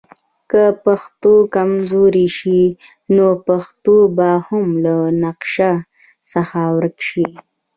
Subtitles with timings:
[0.51, 2.61] که پښتو کمزورې شي
[3.15, 5.71] نو پښتون به هم له نقشه
[6.31, 7.25] څخه ورک شي.